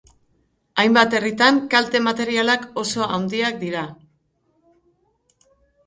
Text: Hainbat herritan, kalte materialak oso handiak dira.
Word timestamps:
Hainbat 0.83 1.13
herritan, 1.17 1.59
kalte 1.75 2.01
materialak 2.07 2.67
oso 2.85 3.13
handiak 3.19 3.63
dira. 3.63 3.87